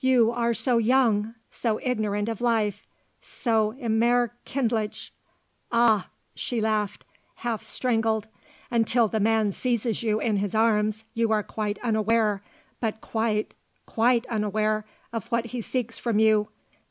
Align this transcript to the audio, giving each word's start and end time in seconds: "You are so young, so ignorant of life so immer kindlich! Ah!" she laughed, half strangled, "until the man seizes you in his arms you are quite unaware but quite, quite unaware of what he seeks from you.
"You 0.00 0.30
are 0.30 0.54
so 0.54 0.78
young, 0.78 1.34
so 1.50 1.78
ignorant 1.82 2.30
of 2.30 2.40
life 2.40 2.86
so 3.20 3.74
immer 3.74 4.32
kindlich! 4.46 5.10
Ah!" 5.70 6.08
she 6.34 6.62
laughed, 6.62 7.04
half 7.34 7.62
strangled, 7.62 8.26
"until 8.70 9.06
the 9.06 9.20
man 9.20 9.52
seizes 9.52 10.02
you 10.02 10.18
in 10.18 10.38
his 10.38 10.54
arms 10.54 11.04
you 11.12 11.30
are 11.30 11.42
quite 11.42 11.78
unaware 11.82 12.42
but 12.80 13.02
quite, 13.02 13.52
quite 13.84 14.24
unaware 14.28 14.86
of 15.12 15.26
what 15.26 15.44
he 15.48 15.60
seeks 15.60 15.98
from 15.98 16.18
you. 16.20 16.48